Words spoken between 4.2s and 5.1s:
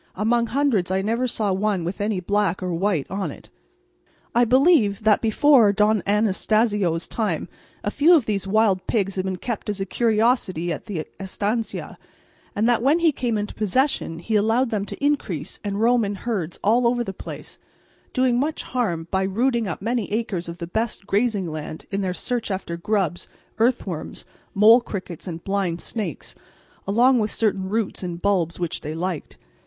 I believe